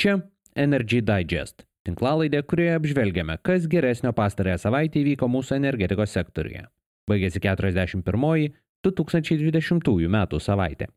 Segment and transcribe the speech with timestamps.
[0.00, 0.14] Čia
[0.56, 6.62] Energy Digest– tinklalaidė, kurioje apžvelgiame, kas geresnio pastarąją savaitę įvyko mūsų energetikos sektoriuje.
[7.10, 10.16] Baigėsi 41 2020 m.
[10.40, 10.88] savaitė.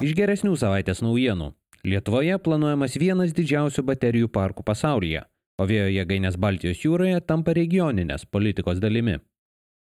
[0.00, 1.50] Iš geresnių savaitės naujienų.
[1.84, 5.26] Lietuvoje planuojamas vienas didžiausių baterijų parkų pasaulyje,
[5.60, 9.18] o vėjo jėgainės Baltijos jūroje tampa regioninės politikos dalimi.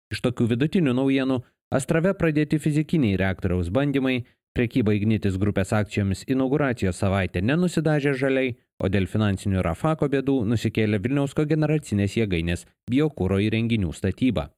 [0.08, 4.22] Iš tokių vidutinių naujienų Astrave pradėti fizikiniai reaktoriaus bandymai,
[4.56, 11.34] prekyba Ignitis grupės akcijomis inauguracijos savaitė nenusidažė žaliai, o dėl finansinių Rafako bėdų nusikėlė Vilniaus
[11.38, 14.48] kogeneracinės jėgainės biokūro įrenginių statyba.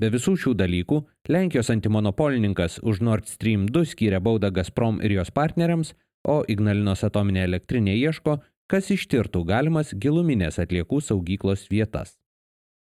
[0.00, 5.30] Be visų šių dalykų, Lenkijos antimonopolininkas už Nord Stream 2 skyrė baudą Gazprom ir jos
[5.30, 5.92] partneriams,
[6.26, 8.40] o Ignalinos atominė elektrinė ieško,
[8.72, 12.16] kas ištirtų galimas giluminės atliekų saugyklos vietas.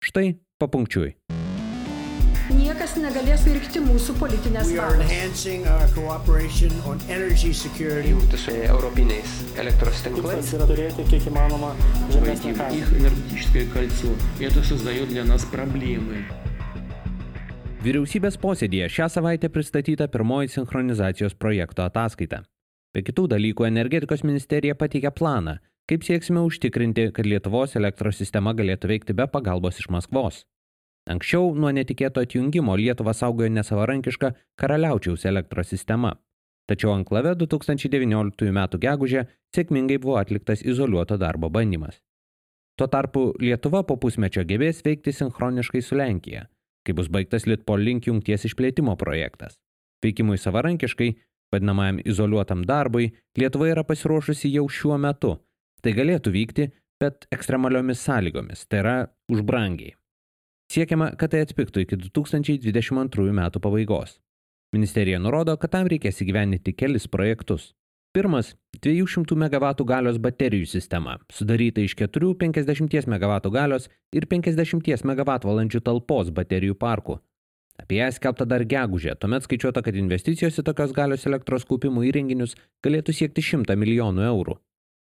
[0.03, 1.17] Štai papunkčiui
[2.55, 5.43] niekas negalės virkti mūsų politinės valios.
[8.13, 10.39] Jungtis su europiniais elektros tinklais.
[10.39, 11.73] Tikslas yra turėti kiek įmanoma
[12.13, 12.87] žemesnį kainą.
[17.83, 22.39] Vyriausybės posėdėje šią savaitę pristatyta pirmoji sinchronizacijos projekto ataskaita.
[22.95, 25.57] Be kitų dalykų, energetikos ministerija pateikė planą,
[25.89, 30.43] kaip sieksime užtikrinti, kad Lietuvos elektros sistema galėtų veikti be pagalbos iš Maskvos.
[31.09, 36.13] Anksčiau nuo netikėto atjungimo Lietuvą saugojo nesavarankiška karaliaučiaus elektros sistema.
[36.69, 38.61] Tačiau anklave 2019 m.
[38.85, 41.99] gegužė sėkmingai buvo atliktas izoliuoto darbo bandymas.
[42.79, 46.47] Tuo tarpu Lietuva po pusmečio gebės veikti sinchroniškai su Lenkija,
[46.87, 49.59] kai bus baigtas Litpol link jungties išplėtimo projektas.
[50.03, 51.09] Veikimui savarankiškai,
[51.53, 55.35] vadinamajam izoliuotam darbui, Lietuva yra pasiruošusi jau šiuo metu.
[55.83, 56.69] Tai galėtų vykti,
[57.03, 58.95] bet ekstremaliomis sąlygomis, tai yra
[59.29, 59.97] už brangiai.
[60.73, 64.15] Siekiama, kad tai atpiktų iki 2022 metų pabaigos.
[64.73, 67.73] Ministerija nurodo, kad tam reikės įgyveninti kelis projektus.
[68.13, 75.81] Pirmas- 200 MW galios baterijų sistema, sudaryta iš 4 50 MW galios ir 50 MWh
[75.81, 77.19] talpos baterijų parkų.
[77.77, 82.55] Apie ją skelbta dar gegužė, tuomet skaičiuota, kad investicijos į tokios galios elektros kaupimo įrenginius
[82.85, 84.57] galėtų siekti 100 milijonų eurų.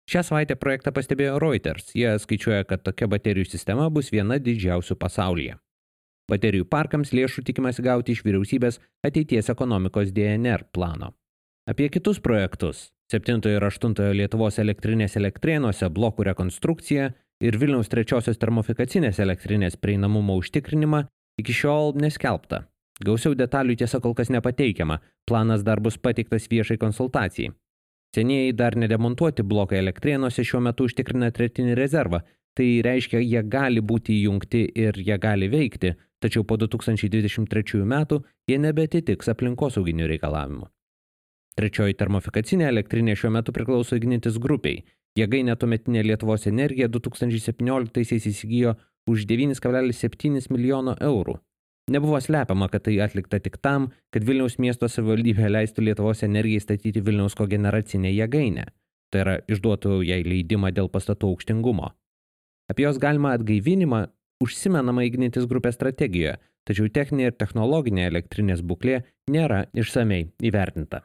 [0.05, 5.57] Šią savaitę projektą pastebėjo Reuters, jie skaičiuoja, kad tokia baterijų sistema bus viena didžiausių pasaulyje.
[6.29, 11.15] Baterijų parkams lėšų tikimasi gauti iš vyriausybės ateities ekonomikos DNR plano.
[11.69, 17.11] Apie kitus projektus 7 ir 8 Lietuvos elektrinės elektrėnuose blokų rekonstrukciją
[17.45, 21.07] ir Vilniaus 3 termofikacinės elektrinės prieinamumo užtikrinimą
[21.41, 22.67] iki šiol neskelbta.
[23.05, 27.53] Gausiau detalių tiesa kol kas nepateikiama, planas dar bus pateiktas viešai konsultacijai.
[28.15, 32.21] Senieji dar nedemontuoti blokai elektrėnuose šiuo metu užtikrina tretinį rezervą,
[32.55, 38.21] tai reiškia, jie gali būti įjungti ir jie gali veikti, tačiau po 2023 metų
[38.51, 40.69] jie nebetitiks aplinkosauginių reikalavimų.
[41.59, 44.85] Trečioji termofikacinė elektrinė šiuo metu priklauso Ignitis grupiai.
[45.19, 48.75] Jėgainė tuometinė Lietuvos energija 2017 įsigijo
[49.11, 51.37] už 9,7 milijono eurų.
[51.91, 57.03] Nebuvo slepiama, kad tai atlikta tik tam, kad Vilniaus miesto savivaldybė leistų Lietuvos energijai statyti
[57.05, 58.65] Vilniaus kogeneracinę jėgainę.
[59.13, 61.93] Tai yra išduotų jai leidimą dėl pastatų aukštingumo.
[62.73, 64.01] Apie jos galimą atgaivinimą
[64.41, 71.05] užsimenama Ignitis grupės strategijoje, tačiau techninė ir technologinė elektrinės būklė nėra išsamei įvertinta.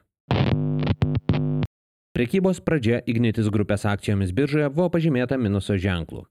[2.16, 6.24] Prekybos pradžia Ignitis grupės akcijomis biržoje buvo pažymėta minuso ženklų.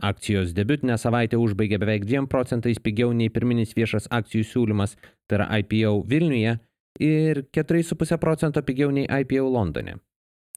[0.00, 4.96] Akcijos debiutinę savaitę užbaigė beveik 2 procentais pigiau nei pirminis viešas akcijų siūlymas,
[5.28, 6.56] tai yra IPO Vilniuje,
[7.00, 9.98] ir 4,5 procento pigiau nei IPO Londone.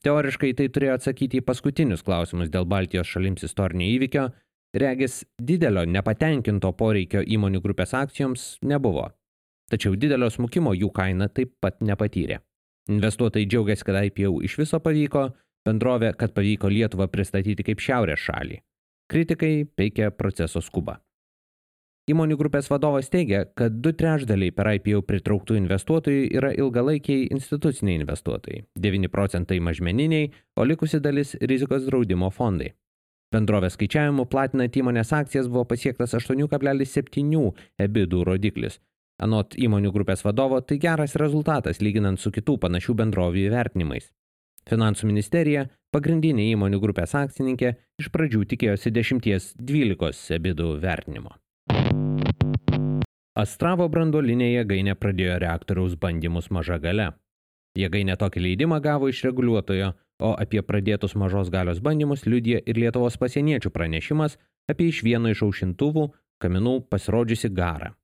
[0.03, 4.25] Teoriškai tai turėjo atsakyti į paskutinius klausimus dėl Baltijos šalims istorinio įvykio,
[4.75, 9.11] regis didelio nepatenkinto poreikio įmonių grupės akcijoms nebuvo.
[9.71, 12.41] Tačiau didelio smukimo jų kaina taip pat nepatyrė.
[12.91, 15.29] Investuotojai džiaugiasi, kad IPO iš viso pavyko,
[15.63, 18.59] bendrovė, kad pavyko Lietuvą pristatyti kaip šiaurės šalį.
[19.11, 20.97] Kritikai peikia proceso skubą.
[22.11, 28.65] Įmonių grupės vadovas teigia, kad du trešdaliai per IPO pritrauktų investuotojų yra ilgalaikiai instituciniai investuotojai,
[28.75, 32.73] 9 procentai mažmeniniai, o likusi dalis rizikos draudimo fondai.
[33.31, 37.53] Bendrovės skaičiavimu platinant įmonės akcijas buvo pasiektas 8,7
[37.87, 38.81] ebidų rodiklis,
[39.21, 44.09] Anot įmonių grupės vadovo, tai geras rezultatas lyginant su kitų panašių bendrovių įvertinimais.
[44.69, 51.35] Finansų ministerija, pagrindinė įmonių grupės akcininkė, iš pradžių tikėjosi 10-12 ebidų vertinimo.
[53.33, 57.11] Astravo branduolinė jėgainė pradėjo reaktoriaus bandymus maža gale.
[57.73, 63.17] Jėgainė tokį leidimą gavo iš reguliuotojo, o apie pradėtus mažos galios bandymus liudija ir Lietuvos
[63.17, 64.37] pasieniečių pranešimas
[64.69, 66.05] apie iš vieno iš aušintuvų
[66.43, 67.95] kaminų pasirodžiusi garą.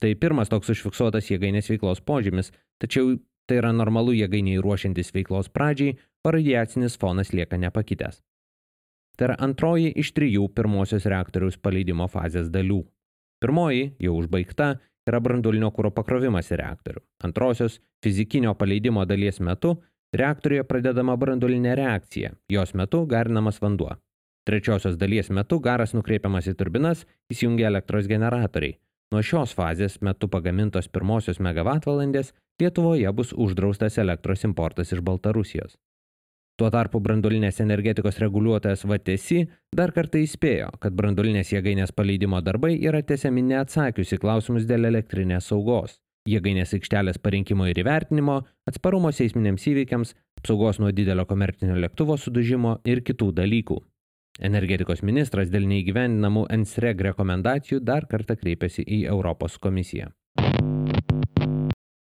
[0.00, 2.50] Tai pirmas toks užfiksuotas jėgainės veiklos požymis,
[2.82, 8.22] tačiau tai yra normalu jėgainiai ruošiantis veiklos pradžiai, o radiacinis fonas lieka nepakitęs.
[9.18, 12.80] Tai yra antroji iš trijų pirmosios reaktoriaus paleidimo fazės dalių.
[13.44, 14.68] Pirmoji, jau užbaigta,
[15.08, 17.02] yra branduolinio kūro pakrovimas į reaktorių.
[17.28, 19.76] Antrosios, fizikinio paleidimo dalies metu,
[20.16, 23.92] reaktoriuje pradedama branduolinė reakcija, jos metu garinamas vanduo.
[24.44, 28.78] Trečiosios dalies metu garas nukreipiamas į turbinas, įsijungia elektros generatoriai.
[29.14, 35.76] Nuo šios fazės metu pagamintos pirmosios megavatvalandės Lietuvoje bus uždraustas elektros importas iš Baltarusijos.
[36.58, 39.44] Tuo tarpu branduolinės energetikos reguliuotojas VTC
[39.78, 45.52] dar kartą įspėjo, kad branduolinės jėgainės paleidimo darbai yra tiesiami neatsakius į klausimus dėl elektrinės
[45.52, 46.00] saugos,
[46.30, 53.06] jėgainės aikštelės parinkimo ir įvertinimo, atsparumo seisminiams įvykiams, apsaugos nuo didelio komercinio lėktuvo sudužimo ir
[53.06, 53.78] kitų dalykų.
[54.42, 60.08] Energetikos ministras dėl neįgyvendinamų NSREG rekomendacijų dar kartą kreipėsi į Europos komisiją.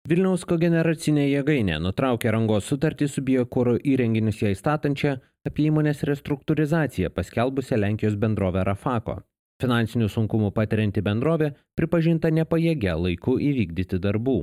[0.08, 5.12] Vilniaus kogeneracinė jėgainė nutraukė rangos sutartį su biokūro įrenginius ją įstatančią
[5.46, 9.20] apie įmonės restruktūrizaciją paskelbusią Lenkijos bendrovę Rafako.
[9.62, 14.40] Finansinių sunkumų patirianti bendrovė pripažinta nepajėgia laiku įvykdyti darbų.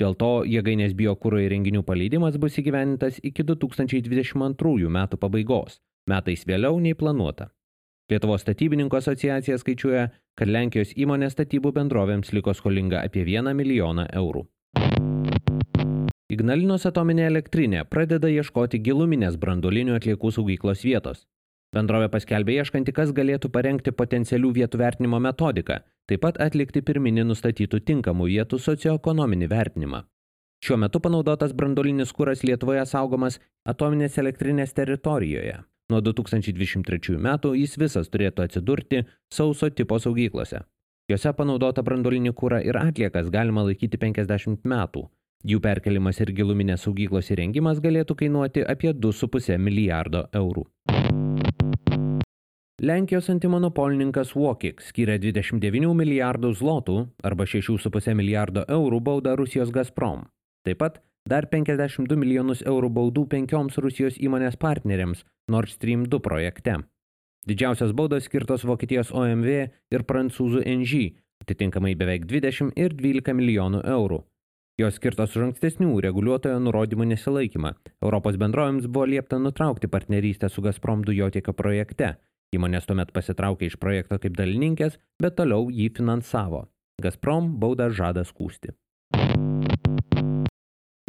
[0.00, 5.76] Dėl to jėgainės biokūro įrenginių paleidimas bus įgyvenintas iki 2022 metų pabaigos,
[6.10, 7.50] metais vėliau nei planuota.
[8.10, 14.46] Lietuvos statybininkų asociacija skaičiuoja, kad Lenkijos įmonė statybų bendrovėms liko skolinga apie 1 milijoną eurų.
[16.32, 21.26] Ignalinos atominė elektrinė pradeda ieškoti giluminės branduolinių atliekų saugyklos vietos.
[21.76, 25.78] Bendrovė paskelbė ieškanti, kas galėtų parengti potencialių vietų vertinimo metodiką,
[26.08, 30.02] taip pat atlikti pirminį nustatytų tinkamų vietų socioekonominį vertinimą.
[30.64, 35.58] Šiuo metu panaudotas branduolinis kūras Lietuvoje saugomas atominės elektrinės teritorijoje.
[35.92, 40.62] Nuo 2023 metų jis visas turėtų atsidurti sauso tipo saugyklose.
[41.12, 45.02] Jose panaudota branduolinį kūrą ir atliekas galima laikyti 50 metų,
[45.42, 50.62] Jų perkelimas ir giluminės saugyklos įrengimas galėtų kainuoti apie 2,5 milijardo eurų.
[52.82, 56.96] Lenkijos antimonopolininkas Wokik skiria 29 milijardų zlotų
[57.26, 60.28] arba 6,5 milijardo eurų baudą Rusijos Gazprom.
[60.62, 66.78] Taip pat dar 52 milijonus eurų baudų penkioms Rusijos įmonės partneriams Nord Stream 2 projekte.
[67.48, 69.48] Didžiausios baudos skirtos Vokietijos OMV
[69.90, 71.08] ir prancūzų NG,
[71.42, 74.20] atitinkamai beveik 20 ir 12 milijonų eurų.
[74.80, 77.74] Jos skirtos už ankstesnių reguliuotojo nurodymų nesilaikymą.
[78.00, 82.14] Europos bendrovėms buvo liepta nutraukti partnerystę su Gazprom dujotiekio projekte.
[82.56, 86.66] Įmonės tuomet pasitraukė iš projekto kaip dalininkės, bet toliau jį finansavo.
[87.02, 88.72] Gazprom baudą žada skūsti.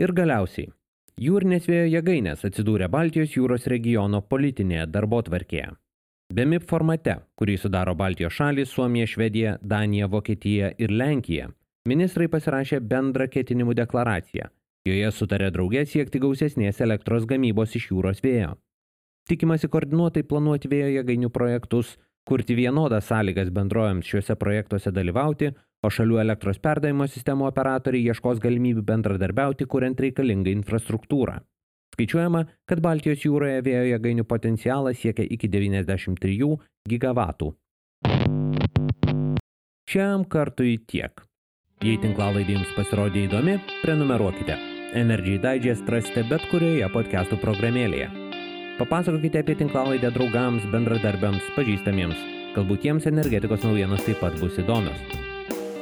[0.02, 0.72] Ir galiausiai.
[1.22, 5.74] Jūrinės vėjo jėgainės atsidūrė Baltijos jūros regiono politinėje darbo tvarkėje.
[6.34, 11.52] BEMIP formate, kurį sudaro Baltijos šalis, Suomija, Švedija, Danija, Vokietija ir Lenkija–
[11.84, 14.46] Ministrai pasirašė bendrą ketinimų deklaraciją.
[14.88, 18.54] Joje sutarė draugė siekti gausesnės elektros gamybos iš jūros vėjo.
[19.28, 21.98] Tikimasi koordinuotai planuoti vėjo jėgainių projektus,
[22.28, 25.52] kurti vienodas sąlygas bendrojams šiuose projektuose dalyvauti,
[25.84, 31.42] o šalių elektros perdavimo sistemų operatoriai ieškos galimybių bendradarbiauti, kuriant reikalingą infrastruktūrą.
[31.94, 36.56] Skaičiuojama, kad Baltijos jūroje vėjo jėgainių potencialas siekia iki 93
[36.90, 37.52] gigavatų.
[39.94, 41.22] Šiam kartui tiek.
[41.84, 44.58] Jei tinklalaidė jums pasirodė įdomi, prenumeruokite.
[44.98, 48.23] Energy Digest rasite bet kurioje podcastų programėlėje.
[48.78, 52.18] Papasakokite apie tinklalaidę draugams, bendradarbiams, pažįstamiems.
[52.56, 54.98] Galbūt jiems energetikos naujienos taip pat bus įdomios.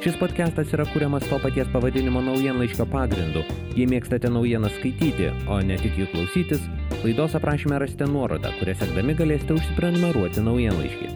[0.04, 3.46] Šis podcastas yra kuriamas to paties pavadinimo naujienlaiškio pagrindu.
[3.78, 6.66] Jei mėgstate naujienas skaityti, o ne tik jų klausytis,
[7.00, 11.08] laidos aprašyme rasite nuorodą, kurią sekdami galėsite užsiprenumeruoti naujienlaiškį.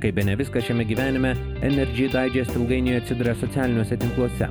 [0.00, 4.48] Kaip be ne viskas šiame gyvenime, Energy Digest ilgainiui atsiduria socialiniuose tinkluose.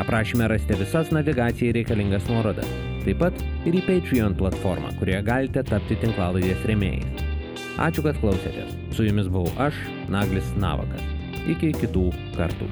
[0.00, 2.68] Aprašyme rasite visas navigacijai reikalingas nuorodas.
[3.04, 7.26] Taip pat ir į Patreon platformą, kurioje galite tapti tinklalaidės remėjais.
[7.80, 8.72] Ačiū, kad klausėtės.
[8.96, 9.76] Su jumis buvau aš,
[10.12, 11.04] Naglis Navakas.
[11.48, 12.68] Iki kitų kartų.